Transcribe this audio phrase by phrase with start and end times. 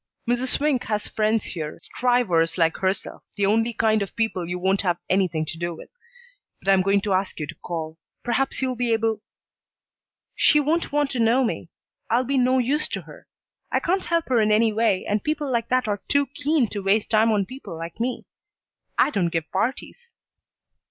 [0.27, 0.57] Mrs.
[0.57, 4.97] Swink has friends here, strivers like herself the only kind of people you won't have
[5.11, 5.89] anything to do with.
[6.59, 7.99] But I'm going to ask you to call.
[8.23, 9.21] Perhaps you'll be able"
[10.35, 11.69] "She won't want to know me.
[12.09, 13.27] I'll be no use to her.
[13.71, 16.81] I can't help her in any way, and people like that are too keen to
[16.81, 18.25] waste time on people like me.
[18.97, 20.15] I don't give parties."